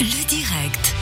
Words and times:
Le 0.00 0.26
direct. 0.26 0.94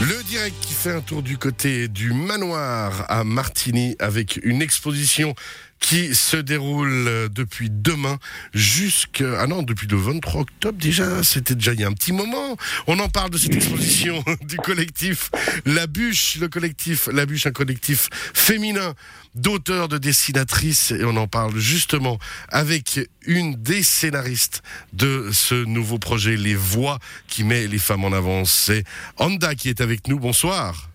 Le 0.00 0.22
direct 0.22 0.56
qui 0.62 0.72
fait 0.72 0.90
un 0.90 1.02
tour 1.02 1.22
du 1.22 1.36
côté 1.36 1.88
du 1.88 2.14
manoir 2.14 3.04
à 3.10 3.24
Martigny 3.24 3.94
avec 3.98 4.40
une 4.42 4.62
exposition 4.62 5.34
qui 5.82 6.14
se 6.14 6.38
déroule 6.38 7.06
euh, 7.08 7.28
depuis 7.28 7.68
demain 7.68 8.18
jusqu'à... 8.54 9.40
Ah 9.40 9.46
non, 9.46 9.62
depuis 9.62 9.86
le 9.86 9.98
23 9.98 10.40
octobre 10.40 10.78
déjà, 10.78 11.22
c'était 11.22 11.54
déjà 11.54 11.74
il 11.74 11.80
y 11.80 11.84
a 11.84 11.88
un 11.88 11.92
petit 11.92 12.12
moment. 12.12 12.56
On 12.86 12.98
en 12.98 13.08
parle 13.10 13.30
de 13.30 13.36
cette 13.36 13.54
exposition 13.54 14.24
du 14.48 14.56
collectif 14.56 15.30
La 15.66 15.86
Bûche, 15.86 16.36
le 16.40 16.48
collectif 16.48 17.08
La 17.12 17.26
Bûche, 17.26 17.46
un 17.46 17.52
collectif 17.52 18.08
féminin 18.32 18.94
d'auteurs, 19.34 19.88
de 19.88 19.98
dessinatrices, 19.98 20.92
et 20.92 21.04
on 21.04 21.16
en 21.16 21.26
parle 21.26 21.58
justement 21.58 22.18
avec 22.48 23.00
une 23.26 23.54
des 23.56 23.82
scénaristes 23.82 24.62
de 24.92 25.30
ce 25.32 25.54
nouveau 25.64 25.98
projet, 25.98 26.36
Les 26.36 26.54
Voix, 26.54 26.98
qui 27.28 27.44
met 27.44 27.66
les 27.66 27.78
femmes 27.78 28.04
en 28.04 28.12
avant. 28.12 28.44
C'est 28.44 28.84
Anda 29.16 29.54
qui 29.54 29.68
est 29.68 29.80
avec 29.80 30.06
nous. 30.08 30.18
Bonsoir. 30.18 30.91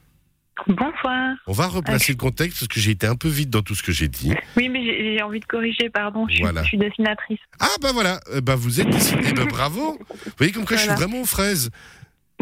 Bonsoir. 0.66 1.36
On 1.46 1.52
va 1.54 1.68
replacer 1.68 2.14
le 2.14 2.18
contexte 2.18 2.60
parce 2.60 2.68
que 2.68 2.80
j'ai 2.80 2.92
été 2.92 3.06
un 3.08 3.16
peu 3.16 3.28
vite 3.30 3.50
dans 3.50 3.62
tout 3.62 3.76
ce 3.76 3.84
que 3.84 3.92
j'ai 3.92 4.08
dit. 4.08 4.34
Oui, 4.56 4.70
mais 4.70 4.84
j'ai 4.84 5.22
envie 5.22 5.40
de 5.40 5.46
corriger, 5.46 5.90
pardon. 5.90 6.26
Je 6.28 6.34
suis, 6.36 6.42
Voilà. 6.44 6.64
je 6.64 6.68
suis 6.70 6.78
dessinatrice. 6.78 7.40
Ah 7.60 7.68
bah 7.82 7.92
voilà, 7.94 8.20
Euh, 8.34 8.42
bah 8.42 8.56
vous 8.56 8.82
êtes 8.82 8.90
dessiné, 8.90 9.34
bah 9.34 9.46
bravo. 9.50 9.98
Vous 10.26 10.32
voyez 10.38 10.52
comme 10.52 10.66
quoi 10.66 10.76
je 10.78 10.82
suis 10.82 10.90
Voilà. 10.90 11.06
vraiment 11.06 11.22
aux 11.22 11.26
fraises. 11.28 11.70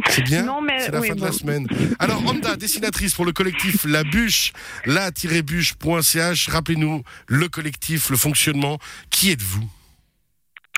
C'est 0.07 0.23
bien. 0.23 0.43
Non, 0.43 0.61
mais 0.61 0.79
C'est 0.79 0.91
la 0.91 0.99
oui, 1.01 1.07
fin 1.09 1.15
de 1.15 1.21
la 1.21 1.31
semaine. 1.31 1.67
Alors, 1.99 2.21
Anda, 2.27 2.55
dessinatrice 2.57 3.13
pour 3.15 3.25
le 3.25 3.31
collectif 3.31 3.85
La 3.85 4.03
Bûche, 4.03 4.52
la-bûche.ch. 4.85 6.47
Rappelez-nous 6.49 7.02
le 7.27 7.47
collectif, 7.47 8.09
le 8.09 8.17
fonctionnement. 8.17 8.77
Qui 9.09 9.31
êtes-vous? 9.31 9.69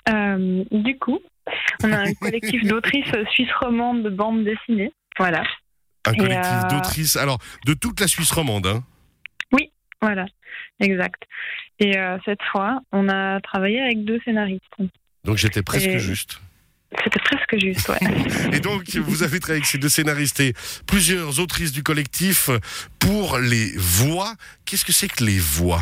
Euh, 0.10 0.64
du 0.72 0.98
coup, 1.00 1.20
on 1.84 1.92
a 1.92 1.98
un 1.98 2.14
collectif 2.22 2.64
d'autrices 2.66 3.12
suisses 3.32 3.52
romandes 3.60 4.04
de 4.04 4.10
bande 4.10 4.44
dessinée. 4.44 4.92
Voilà, 5.18 5.44
Un 6.08 6.14
Et, 6.14 6.18
collectif 6.18 6.52
euh, 6.52 6.68
d'autrices, 6.70 7.16
alors, 7.18 7.40
de 7.66 7.74
toute 7.74 8.00
la 8.00 8.08
Suisse 8.08 8.32
romande. 8.32 8.66
Hein. 8.68 8.84
voilà, 10.02 10.26
exact. 10.80 11.24
Et 11.80 11.98
euh, 11.98 12.18
cette 12.24 12.42
fois, 12.52 12.82
on 12.92 13.10
a 13.10 13.42
travaillé 13.42 13.82
avec 13.82 14.06
deux 14.06 14.20
scénaristes. 14.24 14.64
Donc, 15.24 15.38
j'étais 15.38 15.64
presque 15.64 15.88
Et- 15.88 16.00
juste. 16.00 16.40
C'était 17.04 17.20
presque 17.20 17.60
juste, 17.60 17.90
ouais. 17.90 17.98
Et 18.54 18.60
donc, 18.62 18.88
vous 18.96 19.24
avez 19.24 19.42
travaillé 19.42 19.58
avec 19.60 19.66
ces 19.66 19.78
deux 19.78 19.90
scénaristes 19.90 20.40
et 20.40 20.54
plusieurs 20.88 21.42
autrices 21.42 21.74
du 21.74 21.84
collectif 21.84 22.50
pour 22.98 23.38
les 23.40 23.74
voix. 23.76 24.34
Qu'est-ce 24.66 24.86
que 24.86 24.94
c'est 24.94 25.10
que 25.10 25.22
les 25.26 25.38
voix? 25.38 25.82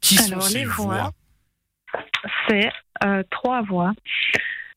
Qui 0.00 0.14
sont 0.14 0.30
Alors, 0.34 0.44
ces 0.44 0.58
les 0.60 0.64
voix, 0.64 1.12
voix, 1.92 2.02
C'est 2.48 2.70
euh, 3.04 3.24
trois 3.32 3.62
voix. 3.62 3.92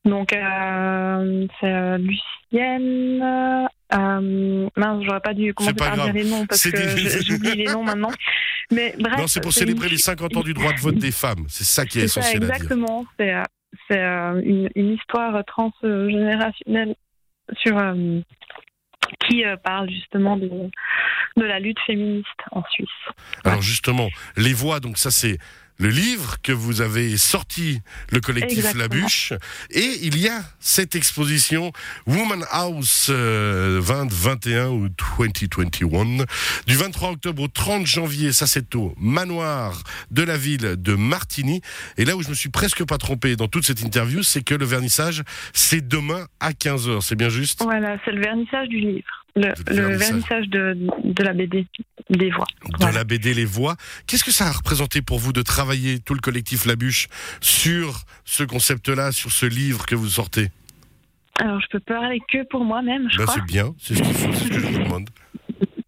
Donc, 0.04 0.32
euh, 0.32 1.46
c'est 1.60 1.66
euh, 1.72 1.98
Lucienne. 1.98 3.68
Euh, 3.94 4.68
mince, 4.76 5.04
j'aurais 5.04 5.20
pas 5.20 5.34
dû 5.34 5.52
commencer 5.54 5.74
par 5.74 5.94
grave. 5.96 6.12
dire 6.12 6.24
les 6.24 6.30
noms 6.30 6.46
parce 6.46 6.62
que 6.62 6.70
des- 6.70 7.24
j'oublie 7.24 7.54
les 7.56 7.66
noms 7.66 7.84
maintenant. 7.84 8.10
Mais 8.70 8.94
bref. 8.98 9.18
Non, 9.18 9.26
c'est 9.26 9.40
pour 9.42 9.52
célébrer 9.52 9.86
une 9.86 9.92
les 9.92 9.98
50 9.98 10.36
ans 10.36 10.40
du 10.42 10.54
droit 10.54 10.72
de 10.72 10.80
vote 10.80 10.96
des 10.96 11.12
femmes. 11.12 11.44
C'est 11.48 11.64
ça 11.64 11.84
qui 11.84 11.98
est, 12.00 12.08
ça, 12.08 12.20
essentiel 12.20 12.42
à 12.44 12.46
dire. 12.46 12.54
exactement. 12.54 13.04
C'est 13.18 13.32
euh, 13.34 13.42
euh, 13.92 14.40
une, 14.44 14.68
une 14.74 14.92
histoire 14.94 15.44
transgénérationnelle 15.44 16.94
sur 17.58 17.76
euh, 17.78 18.20
qui 19.28 19.44
euh, 19.44 19.56
parle 19.56 19.90
justement 19.90 20.36
de, 20.36 20.48
de 21.36 21.44
la 21.44 21.58
lutte 21.58 21.78
féministe 21.86 22.26
en 22.52 22.62
Suisse. 22.70 22.88
Alors 23.44 23.60
justement, 23.62 24.08
les 24.36 24.52
voix, 24.54 24.80
donc 24.80 24.96
ça 24.98 25.10
c'est 25.10 25.38
le 25.78 25.88
livre 25.88 26.36
que 26.42 26.52
vous 26.52 26.80
avez 26.80 27.16
sorti, 27.16 27.80
le 28.10 28.20
collectif 28.20 28.58
Exactement. 28.58 28.82
La 28.82 28.88
Bûche, 28.88 29.32
et 29.70 29.98
il 30.02 30.18
y 30.18 30.28
a 30.28 30.42
cette 30.60 30.94
exposition 30.94 31.72
Woman 32.06 32.44
House 32.50 33.08
euh, 33.10 33.80
2021 33.80 34.68
ou 34.68 34.88
2021 34.88 36.26
du 36.66 36.76
23 36.76 37.10
octobre 37.10 37.42
au 37.42 37.48
30 37.48 37.86
janvier, 37.86 38.32
ça 38.32 38.46
c'est 38.46 38.74
au 38.74 38.94
manoir 38.98 39.82
de 40.10 40.22
la 40.22 40.36
ville 40.36 40.76
de 40.76 40.94
Martigny. 40.94 41.60
Et 41.96 42.04
là 42.04 42.16
où 42.16 42.22
je 42.22 42.28
me 42.28 42.34
suis 42.34 42.48
presque 42.48 42.84
pas 42.84 42.98
trompé 42.98 43.36
dans 43.36 43.48
toute 43.48 43.66
cette 43.66 43.82
interview, 43.82 44.22
c'est 44.22 44.42
que 44.42 44.54
le 44.54 44.64
vernissage 44.64 45.22
c'est 45.52 45.86
demain 45.86 46.26
à 46.40 46.52
15h, 46.52 47.00
c'est 47.00 47.16
bien 47.16 47.28
juste? 47.28 47.62
Voilà, 47.62 47.96
c'est 48.04 48.12
le 48.12 48.20
vernissage 48.20 48.68
du 48.68 48.78
livre. 48.78 49.21
Le, 49.34 49.52
vernissage. 49.96 50.48
de, 50.48 50.76
de 51.04 51.22
la 51.24 51.32
BD, 51.32 51.66
des 52.10 52.30
voix. 52.30 52.44
de 52.64 52.76
Voilà. 52.78 52.98
la 52.98 53.04
BD 53.04 53.32
Les 53.32 53.46
Voix. 53.46 53.76
Qu'est-ce 54.06 54.24
que 54.24 54.30
ça 54.30 54.46
a 54.46 54.52
représenté 54.52 55.00
pour 55.00 55.18
vous 55.18 55.32
de 55.32 55.40
travailler 55.40 56.00
tout 56.00 56.12
le 56.14 56.20
collectif 56.20 56.66
La 56.66 56.76
Bûche 56.76 57.08
sur 57.40 58.02
ce 58.24 58.44
concept-là, 58.44 59.10
sur 59.10 59.32
ce 59.32 59.46
livre 59.46 59.86
que 59.86 59.94
vous 59.94 60.08
sortez? 60.08 60.48
Alors, 61.40 61.60
je 61.62 61.66
peux 61.70 61.80
parler 61.80 62.20
que 62.30 62.46
pour 62.48 62.62
moi-même, 62.64 63.08
je 63.10 63.16
Ben, 63.18 63.24
crois. 63.24 63.36
C'est 63.36 63.46
bien, 63.46 63.74
c'est 63.78 63.94
ce 63.94 64.04
ce 64.04 64.48
que 64.48 64.58
je 64.60 64.66
vous 64.66 64.78
demande. 64.84 65.08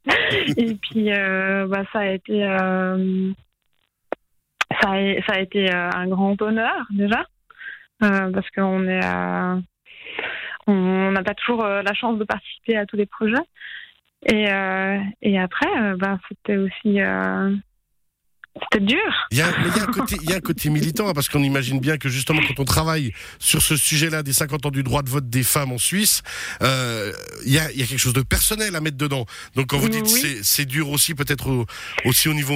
Et 0.56 0.74
puis, 0.76 1.12
euh, 1.12 1.66
bah, 1.68 1.82
ça 1.92 1.98
a 2.00 2.06
été, 2.06 2.44
euh, 2.44 3.30
ça 4.80 4.92
a, 4.92 5.22
ça 5.26 5.32
a 5.34 5.40
été 5.40 5.70
euh, 5.72 5.90
un 5.94 6.06
grand 6.08 6.40
honneur 6.40 6.86
déjà, 6.90 7.26
parce 8.00 8.48
qu'on 8.54 8.88
est, 8.88 9.04
on 9.04 9.62
n'a 11.14 11.22
pas 11.24 11.34
toujours 11.34 11.64
euh, 11.64 11.82
la 11.82 11.94
chance 11.94 12.18
de 12.18 12.24
participer 12.24 12.76
à 12.76 12.86
tous 12.86 12.96
les 12.96 13.06
projets. 13.06 13.34
Et, 14.26 14.50
euh, 14.52 14.98
et 15.22 15.38
après, 15.38 15.66
bah, 15.98 16.18
c'était 16.28 16.56
aussi, 16.56 16.98
c'était 18.70 18.84
dur. 18.84 19.26
Il 19.32 19.38
y 19.38 19.42
a, 19.42 19.46
mais 19.58 19.68
il 19.68 19.76
y 19.76 19.80
a 19.80 19.82
un 19.82 19.86
côté, 19.92 20.16
il 20.22 20.30
y 20.30 20.32
a 20.32 20.36
un 20.36 20.40
côté 20.40 20.70
militant, 20.70 21.08
hein, 21.08 21.12
parce 21.12 21.28
qu'on 21.28 21.42
imagine 21.42 21.80
bien 21.80 21.98
que 21.98 22.08
justement 22.08 22.40
quand 22.46 22.60
on 22.60 22.64
travaille 22.64 23.12
sur 23.40 23.60
ce 23.60 23.76
sujet-là 23.76 24.22
des 24.22 24.32
50 24.32 24.64
ans 24.66 24.70
du 24.70 24.82
droit 24.84 25.02
de 25.02 25.10
vote 25.10 25.28
des 25.28 25.42
femmes 25.42 25.72
en 25.72 25.78
Suisse, 25.78 26.22
euh, 26.62 27.12
il, 27.44 27.52
y 27.52 27.58
a, 27.58 27.70
il 27.72 27.78
y 27.78 27.82
a 27.82 27.86
quelque 27.86 27.98
chose 27.98 28.12
de 28.12 28.22
personnel 28.22 28.74
à 28.76 28.80
mettre 28.80 28.96
dedans. 28.96 29.26
Donc 29.56 29.66
quand 29.66 29.78
vous 29.78 29.88
dites 29.88 30.04
Oui. 30.04 30.20
c'est, 30.22 30.42
c'est 30.44 30.64
dur 30.66 30.88
aussi, 30.90 31.14
peut-être 31.14 31.48
au- 31.50 31.66
aussi 32.04 32.28
au 32.28 32.34
niveau 32.34 32.54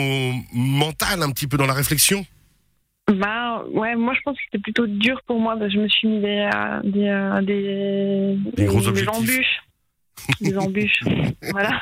mental, 0.53 1.23
un 1.23 1.31
petit 1.33 1.49
peu 1.49 1.57
dans 1.57 1.67
la 1.67 1.75
réflexion. 1.75 2.25
Bah 3.09 3.65
ouais, 3.73 3.97
moi 3.97 4.13
je 4.15 4.21
pense 4.23 4.37
que 4.37 4.43
c'était 4.45 4.63
plutôt 4.63 4.87
dur 4.87 5.21
pour 5.27 5.41
moi 5.41 5.55
parce 5.57 5.69
que 5.73 5.75
je 5.77 5.81
me 5.81 5.89
suis 5.89 6.09
mis 6.09 6.21
des 6.21 6.49
euh, 6.55 6.81
des 6.85 7.09
euh, 7.09 7.41
des, 7.41 8.37
Des 8.55 8.65
gros 8.67 8.81
des 8.81 8.89
objectifs. 8.89 9.17
embûches, 9.17 9.63
des 10.43 10.59
embûches, 10.59 11.05
voilà. 11.51 11.81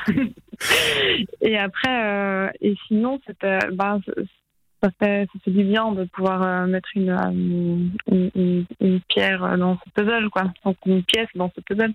Et 1.41 1.57
après 1.57 2.03
euh, 2.03 2.49
et 2.61 2.75
sinon 2.87 3.19
c'était 3.27 3.59
bah 3.73 3.99
c- 4.05 4.13
ça 4.81 4.89
fait 4.99 5.27
ça 5.33 5.39
fait 5.43 5.51
du 5.51 5.63
bien 5.65 5.91
de 5.91 6.05
pouvoir 6.05 6.41
euh, 6.43 6.65
mettre 6.67 6.89
une, 6.95 7.09
euh, 7.09 7.31
une, 7.31 8.31
une 8.35 8.65
une 8.79 9.01
pierre 9.09 9.57
dans 9.57 9.77
ce 9.83 9.89
puzzle 10.01 10.29
quoi, 10.29 10.43
donc 10.63 10.77
une 10.85 11.03
pièce 11.03 11.27
dans 11.35 11.51
ce 11.55 11.61
puzzle. 11.61 11.93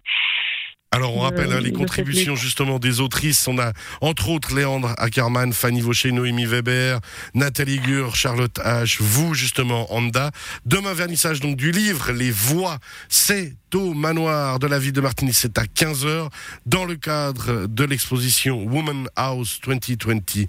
Alors, 0.94 1.16
on 1.16 1.20
rappelle 1.20 1.50
hein, 1.52 1.60
les 1.60 1.72
contributions 1.72 2.36
justement 2.36 2.78
des 2.78 3.00
autrices. 3.00 3.48
On 3.48 3.58
a 3.58 3.72
entre 4.02 4.28
autres 4.28 4.54
Léandre 4.54 4.94
Ackermann, 4.98 5.54
Fanny 5.54 5.80
Vaucher, 5.80 6.12
Noémie 6.12 6.44
Weber, 6.44 7.00
Nathalie 7.32 7.78
Gur, 7.78 8.14
Charlotte 8.14 8.58
H, 8.58 8.98
vous 9.00 9.32
justement, 9.32 9.90
Anda. 9.90 10.30
Demain, 10.66 10.92
vernissage 10.92 11.40
donc 11.40 11.56
du 11.56 11.70
livre 11.70 12.12
Les 12.12 12.30
Voix, 12.30 12.78
c'est 13.08 13.54
au 13.74 13.94
manoir 13.94 14.58
de 14.58 14.66
la 14.66 14.78
ville 14.78 14.92
de 14.92 15.00
Martigny, 15.00 15.32
c'est 15.32 15.58
à 15.58 15.64
15h, 15.64 16.28
dans 16.66 16.84
le 16.84 16.96
cadre 16.96 17.66
de 17.66 17.84
l'exposition 17.84 18.64
Woman 18.64 19.08
House 19.16 19.60
2021. 19.64 20.46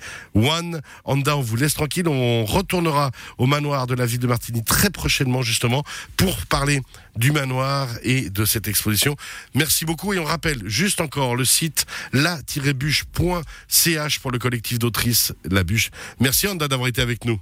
Anda, 1.03 1.37
on 1.37 1.41
vous 1.41 1.55
laisse 1.55 1.73
tranquille, 1.73 2.07
on 2.07 2.45
retournera 2.45 3.11
au 3.37 3.45
manoir 3.45 3.87
de 3.87 3.95
la 3.95 4.05
ville 4.05 4.19
de 4.19 4.27
Martigny 4.27 4.63
très 4.63 4.89
prochainement 4.89 5.41
justement 5.41 5.83
pour 6.17 6.45
parler 6.47 6.81
du 7.15 7.31
manoir 7.31 7.87
et 8.03 8.29
de 8.29 8.45
cette 8.45 8.67
exposition. 8.67 9.15
Merci 9.55 9.85
beaucoup 9.85 10.13
et 10.13 10.19
on 10.19 10.25
rappelle 10.25 10.67
juste 10.67 11.01
encore 11.01 11.35
le 11.35 11.45
site 11.45 11.85
la-bûche.ch 12.13 14.19
pour 14.19 14.31
le 14.31 14.39
collectif 14.39 14.79
d'autrices 14.79 15.33
La 15.49 15.63
Bûche. 15.63 15.89
Merci 16.19 16.47
Anda 16.47 16.67
d'avoir 16.67 16.89
été 16.89 17.01
avec 17.01 17.25
nous. 17.25 17.39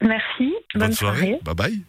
Merci, 0.00 0.52
bonne, 0.74 0.92
soirée. 0.92 1.38
Bye 1.44 1.54
bye. 1.54 1.82